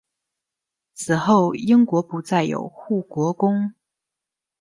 [0.95, 3.75] 此后英国不再有护国公。